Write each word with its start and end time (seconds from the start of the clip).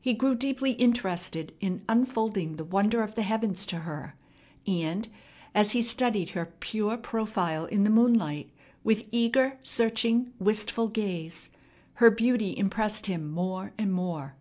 He 0.00 0.14
grew 0.14 0.34
deeply 0.36 0.70
interested 0.70 1.52
in 1.60 1.82
unfolding 1.86 2.56
the 2.56 2.64
wonders 2.64 3.06
of 3.10 3.14
the 3.14 3.20
heavens 3.20 3.66
to 3.66 3.80
her; 3.80 4.16
and, 4.66 5.06
as 5.54 5.72
he 5.72 5.82
studied 5.82 6.30
her 6.30 6.54
pure 6.60 6.96
profile 6.96 7.66
in 7.66 7.84
the 7.84 7.90
moonlight 7.90 8.48
with 8.84 9.06
eager, 9.12 9.58
searching, 9.62 10.32
wistful 10.38 10.88
gaze, 10.88 11.50
her 11.96 12.10
beauty 12.10 12.56
impressed 12.56 13.04
him 13.04 13.30
more 13.30 13.74
and 13.76 13.92
more. 13.92 14.34